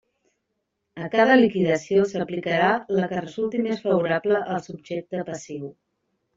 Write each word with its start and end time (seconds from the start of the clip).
A 1.07 1.09
cada 1.15 1.35
liquidació 1.41 2.07
s'aplicarà 2.13 2.71
la 3.01 3.11
que 3.13 3.21
resulti 3.27 3.63
més 3.69 3.87
favorable 3.87 4.43
al 4.57 4.67
subjecte 4.69 5.25
passiu. 5.33 5.73